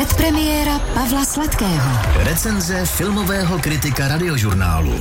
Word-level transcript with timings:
Předpremiéra 0.00 0.78
Pavla 0.78 1.24
Sladkého. 1.24 1.90
Recenze 2.24 2.86
filmového 2.86 3.58
kritika 3.58 4.08
radiožurnálu. 4.08 4.98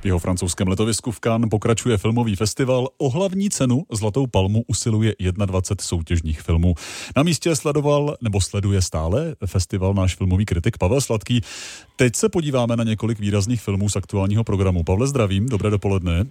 V 0.00 0.04
jeho 0.04 0.18
francouzském 0.18 0.68
letovisku 0.68 1.10
v 1.10 1.20
Cannes 1.20 1.50
pokračuje 1.50 1.98
filmový 1.98 2.36
festival. 2.36 2.88
O 2.98 3.10
hlavní 3.10 3.50
cenu 3.50 3.82
Zlatou 3.92 4.26
palmu 4.26 4.62
usiluje 4.66 5.14
21 5.46 5.84
soutěžních 5.84 6.40
filmů. 6.40 6.74
Na 7.16 7.22
místě 7.22 7.56
sledoval 7.56 8.16
nebo 8.20 8.40
sleduje 8.40 8.82
stále 8.82 9.34
festival 9.46 9.94
náš 9.94 10.16
filmový 10.16 10.46
kritik 10.46 10.78
Pavel 10.78 11.00
Sladký. 11.00 11.40
Teď 11.96 12.16
se 12.16 12.28
podíváme 12.28 12.76
na 12.76 12.84
několik 12.84 13.18
výrazných 13.18 13.60
filmů 13.60 13.88
z 13.88 13.96
aktuálního 13.96 14.44
programu. 14.44 14.84
Pavle, 14.84 15.06
zdravím, 15.06 15.46
dobré 15.46 15.70
dopoledne. 15.70 16.24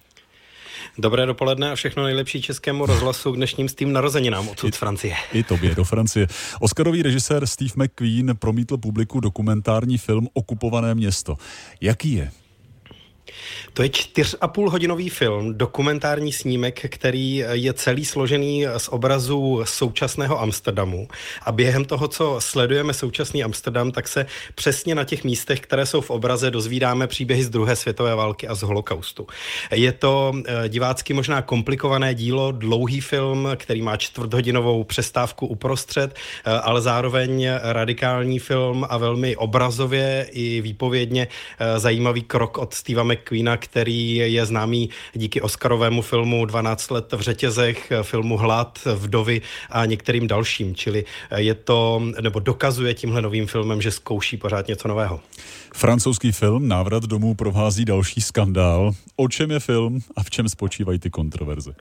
Dobré 0.97 1.25
dopoledne 1.25 1.71
a 1.71 1.75
všechno 1.75 2.03
nejlepší 2.03 2.41
českému 2.41 2.85
rozhlasu 2.85 3.31
k 3.31 3.35
dnešním 3.35 3.69
s 3.69 3.73
tým 3.73 3.93
narozeninám 3.93 4.47
odsud 4.49 4.75
z 4.75 4.77
Francie. 4.77 5.15
I 5.33 5.43
tobě 5.43 5.75
do 5.75 5.83
Francie. 5.83 6.27
Oscarový 6.59 7.03
režisér 7.03 7.47
Steve 7.47 7.71
McQueen 7.75 8.35
promítl 8.39 8.77
publiku 8.77 9.19
dokumentární 9.19 9.97
film 9.97 10.27
Okupované 10.33 10.95
město. 10.95 11.37
Jaký 11.81 12.13
je? 12.13 12.31
To 13.73 13.83
je 13.83 13.89
čtyř 13.89 14.35
a 14.41 14.47
půl 14.47 14.69
hodinový 14.69 15.09
film, 15.09 15.57
dokumentární 15.57 16.33
snímek, 16.33 16.85
který 16.89 17.35
je 17.51 17.73
celý 17.73 18.05
složený 18.05 18.65
z 18.77 18.87
obrazů 18.87 19.61
současného 19.63 20.41
Amsterdamu. 20.41 21.07
A 21.43 21.51
během 21.51 21.85
toho, 21.85 22.07
co 22.07 22.35
sledujeme 22.39 22.93
současný 22.93 23.43
Amsterdam, 23.43 23.91
tak 23.91 24.07
se 24.07 24.25
přesně 24.55 24.95
na 24.95 25.03
těch 25.03 25.23
místech, 25.23 25.59
které 25.59 25.85
jsou 25.85 26.01
v 26.01 26.09
obraze, 26.09 26.51
dozvídáme 26.51 27.07
příběhy 27.07 27.43
z 27.43 27.49
druhé 27.49 27.75
světové 27.75 28.15
války 28.15 28.47
a 28.47 28.55
z 28.55 28.61
holokaustu. 28.61 29.27
Je 29.71 29.91
to 29.91 30.33
eh, 30.45 30.69
divácky 30.69 31.13
možná 31.13 31.41
komplikované 31.41 32.15
dílo, 32.15 32.51
dlouhý 32.51 33.01
film, 33.01 33.49
který 33.55 33.81
má 33.81 33.97
čtvrthodinovou 33.97 34.83
přestávku 34.83 35.47
uprostřed, 35.47 36.15
eh, 36.15 36.51
ale 36.51 36.81
zároveň 36.81 37.47
radikální 37.61 38.39
film 38.39 38.85
a 38.89 38.97
velmi 38.97 39.35
obrazově 39.35 40.27
i 40.31 40.61
výpovědně 40.61 41.27
eh, 41.59 41.79
zajímavý 41.79 42.21
krok 42.21 42.57
od 42.57 42.73
Steva 42.73 43.03
McQueena, 43.19 43.57
který 43.57 44.15
je 44.15 44.45
známý 44.45 44.89
díky 45.13 45.41
Oscarovému 45.41 46.01
filmu 46.01 46.45
12 46.45 46.91
let 46.91 47.13
v 47.13 47.21
řetězech, 47.21 47.91
filmu 48.01 48.37
Hlad, 48.37 48.79
Vdovy 48.95 49.41
a 49.69 49.85
některým 49.85 50.27
dalším. 50.27 50.75
Čili 50.75 51.05
je 51.35 51.55
to, 51.55 52.01
nebo 52.21 52.39
dokazuje 52.39 52.93
tímhle 52.93 53.21
novým 53.21 53.47
filmem, 53.47 53.81
že 53.81 53.91
zkouší 53.91 54.37
pořád 54.37 54.67
něco 54.67 54.87
nového. 54.87 55.19
Francouzský 55.73 56.31
film 56.31 56.67
Návrat 56.67 57.03
domů 57.03 57.35
provází 57.35 57.85
další 57.85 58.21
skandál. 58.21 58.91
O 59.15 59.27
čem 59.27 59.51
je 59.51 59.59
film 59.59 59.99
a 60.15 60.23
v 60.23 60.29
čem 60.29 60.49
spočívají 60.49 60.99
ty 60.99 61.09
kontroverze? 61.09 61.73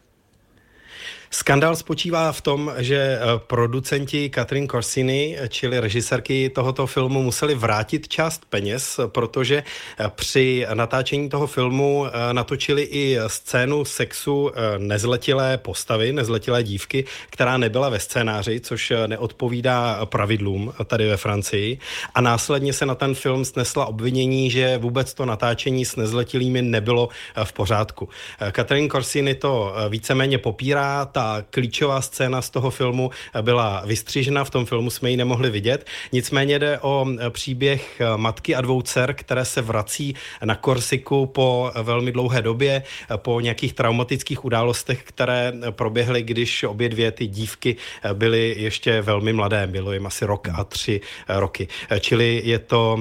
Skandál 1.31 1.77
spočívá 1.77 2.33
v 2.33 2.41
tom, 2.41 2.73
že 2.79 2.97
eh, 2.97 3.21
producenti 3.47 4.31
Katrin 4.31 4.69
Corsini, 4.69 5.37
čili 5.49 5.81
režisérky 5.81 6.51
tohoto 6.51 6.87
filmu, 6.87 7.23
museli 7.23 7.55
vrátit 7.55 8.09
část 8.09 8.45
peněz, 8.51 9.01
protože 9.07 9.63
eh, 9.99 10.11
při 10.15 10.67
natáčení 10.75 11.29
toho 11.29 11.47
filmu 11.47 12.07
eh, 12.07 12.11
natočili 12.33 12.83
i 12.83 13.19
scénu 13.27 13.85
sexu 13.85 14.51
nezletilé 14.79 15.59
postavy, 15.59 16.13
nezletilé 16.13 16.63
dívky, 16.63 17.05
která 17.31 17.57
nebyla 17.57 17.89
ve 17.89 18.01
scénáři, 18.01 18.61
což 18.61 18.93
neodpovídá 19.07 20.07
pravidlům 20.07 20.73
tady 20.85 21.09
ve 21.09 21.17
Francii. 21.17 21.79
A 22.15 22.21
následně 22.21 22.73
se 22.73 22.87
na 22.87 22.95
ten 22.95 23.15
film 23.15 23.45
snesla 23.45 23.87
obvinění, 23.87 24.51
že 24.51 24.79
vůbec 24.79 25.15
to 25.15 25.27
natáčení 25.27 25.85
s 25.85 25.97
nezletilými 25.97 26.63
nebylo 26.63 27.09
v 27.45 27.53
pořádku. 27.53 28.09
Katrin 28.53 28.91
Corsini 28.91 29.35
to 29.35 29.75
víceméně 29.89 30.39
popírá, 30.39 31.05
ta 31.19 31.45
klíčová 31.51 32.01
scéna 32.01 32.43
z 32.43 32.51
toho 32.51 32.71
filmu 32.71 33.11
byla 33.43 33.83
vystřížena, 33.87 34.45
v 34.45 34.51
tom 34.51 34.67
filmu 34.67 34.91
jsme 34.91 35.11
ji 35.11 35.17
nemohli 35.17 35.51
vidět. 35.51 35.87
Nicméně 36.13 36.59
jde 36.59 36.79
o 36.79 37.07
příběh 37.31 38.03
matky 38.17 38.55
a 38.55 38.61
dvou 38.61 38.83
dcer, 38.83 39.15
které 39.15 39.45
se 39.45 39.63
vrací 39.63 40.15
na 40.45 40.55
Korsiku 40.55 41.27
po 41.27 41.71
velmi 41.83 42.13
dlouhé 42.13 42.43
době, 42.43 42.83
po 43.17 43.41
nějakých 43.41 43.73
traumatických 43.73 44.45
událostech, 44.45 45.03
které 45.03 45.53
proběhly, 45.71 46.23
když 46.23 46.63
obě 46.63 46.89
dvě 46.89 47.13
ty 47.13 47.27
dívky 47.27 47.77
byly 48.13 48.55
ještě 48.59 49.03
velmi 49.03 49.33
mladé. 49.33 49.67
Bylo 49.67 49.93
jim 49.93 50.07
asi 50.07 50.25
rok 50.25 50.49
a 50.53 50.65
tři 50.65 51.01
roky. 51.29 51.69
Čili 52.01 52.43
je 52.45 52.59
to 52.59 52.99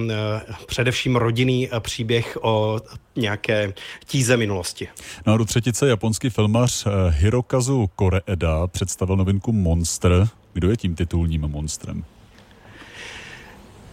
především 0.66 1.16
rodinný 1.16 1.70
příběh 1.80 2.38
o 2.42 2.80
nějaké 3.18 3.74
tíze 4.06 4.38
minulosti. 4.38 4.88
No 5.26 5.34
a 5.34 5.38
do 5.38 5.46
třetice 5.46 5.88
japonský 5.88 6.30
filmař 6.30 6.86
eh, 6.86 6.90
Hirokazu 7.10 7.90
Koreeda 7.96 8.68
představil 8.68 9.16
novinku 9.16 9.52
Monster. 9.52 10.28
Kdo 10.54 10.70
je 10.70 10.78
tím 10.78 10.96
titulním 10.96 11.42
monstrem? 11.42 12.04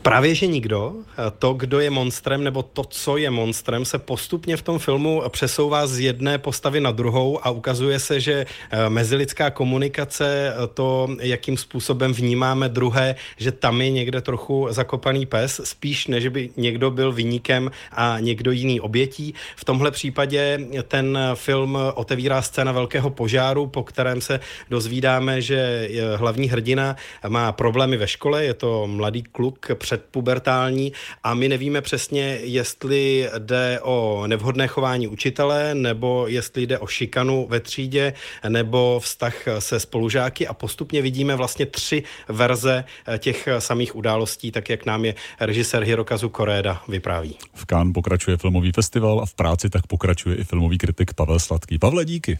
Právě, 0.04 0.34
že 0.34 0.46
nikdo. 0.46 0.94
To, 1.38 1.52
kdo 1.52 1.80
je 1.80 1.90
monstrem, 1.90 2.44
nebo 2.44 2.62
to, 2.62 2.84
co 2.84 3.16
je 3.16 3.30
monstrem, 3.30 3.84
se 3.84 3.98
postupně 3.98 4.56
v 4.56 4.62
tom 4.62 4.78
filmu 4.78 5.22
přesouvá 5.28 5.86
z 5.86 6.00
jedné 6.00 6.38
postavy 6.38 6.80
na 6.80 6.90
druhou 6.90 7.46
a 7.46 7.50
ukazuje 7.50 7.98
se, 7.98 8.20
že 8.20 8.46
eh, 8.70 8.90
mezilidská 8.90 9.50
komunikace, 9.50 10.54
eh, 10.54 10.66
to, 10.74 11.08
jakým 11.20 11.56
způsobem 11.56 12.12
vnímáme 12.12 12.68
druhé, 12.68 13.14
že 13.36 13.52
tam 13.52 13.80
je 13.80 13.90
někde 13.90 14.20
trochu 14.20 14.66
zakopaný 14.70 15.26
pes, 15.26 15.60
spíš 15.64 16.06
než 16.06 16.28
by 16.28 16.50
někdo 16.56 16.90
byl 16.90 17.12
vyníkem 17.12 17.70
a 17.92 18.16
někdo 18.20 18.52
jiný 18.52 18.80
obětí. 18.80 19.34
V 19.56 19.64
tomhle 19.64 19.90
případě 19.90 20.60
ten 20.88 21.18
film 21.34 21.78
otevírá 21.94 22.42
scéna 22.42 22.72
velkého 22.72 23.10
požáru, 23.10 23.66
po 23.66 23.82
kterém 23.82 24.20
se 24.20 24.40
dozvídáme, 24.70 25.40
že 25.40 25.88
hlavní 26.16 26.48
hrdina 26.48 26.96
má 27.28 27.52
problémy 27.52 27.96
ve 27.96 28.08
škole, 28.08 28.44
je 28.44 28.54
to 28.54 28.86
mladý 28.86 29.22
kluk 29.22 29.70
před 29.74 29.93
předpubertální 29.96 30.92
a 31.22 31.34
my 31.34 31.48
nevíme 31.48 31.80
přesně, 31.80 32.38
jestli 32.42 33.28
jde 33.38 33.80
o 33.82 34.26
nevhodné 34.26 34.66
chování 34.66 35.08
učitele, 35.08 35.74
nebo 35.74 36.26
jestli 36.28 36.66
jde 36.66 36.78
o 36.78 36.86
šikanu 36.86 37.46
ve 37.50 37.60
třídě, 37.60 38.14
nebo 38.48 39.00
vztah 39.00 39.34
se 39.58 39.80
spolužáky 39.80 40.46
a 40.46 40.54
postupně 40.54 41.02
vidíme 41.02 41.36
vlastně 41.36 41.66
tři 41.66 42.02
verze 42.28 42.84
těch 43.18 43.48
samých 43.58 43.96
událostí, 43.96 44.50
tak 44.50 44.68
jak 44.68 44.86
nám 44.86 45.04
je 45.04 45.14
režisér 45.40 45.82
Hirokazu 45.82 46.28
Koréda 46.28 46.82
vypráví. 46.88 47.36
V 47.54 47.66
Cannes 47.66 47.94
pokračuje 47.94 48.36
filmový 48.36 48.72
festival 48.72 49.20
a 49.20 49.26
v 49.26 49.34
práci 49.34 49.70
tak 49.70 49.86
pokračuje 49.86 50.36
i 50.36 50.44
filmový 50.44 50.78
kritik 50.78 51.14
Pavel 51.14 51.38
Sladký. 51.38 51.78
Pavle, 51.78 52.04
díky. 52.04 52.38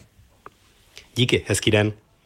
Díky, 1.16 1.42
hezký 1.46 1.70
den. 1.70 1.92